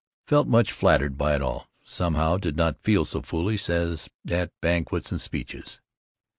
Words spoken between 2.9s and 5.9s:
so foolish as at banquets with speeches.